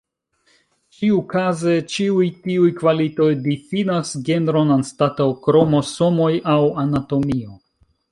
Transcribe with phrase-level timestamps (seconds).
[0.99, 7.55] Ĉiukaze, ĉiuj tiuj kvalitoj difinas genron anstataŭ kromosomoj aŭ anatomio.